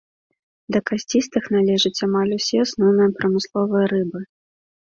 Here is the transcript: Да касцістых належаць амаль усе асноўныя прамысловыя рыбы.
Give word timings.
Да 0.75 0.79
касцістых 0.89 1.43
належаць 1.55 2.03
амаль 2.09 2.33
усе 2.39 2.57
асноўныя 2.65 3.15
прамысловыя 3.21 3.85
рыбы. 3.93 4.19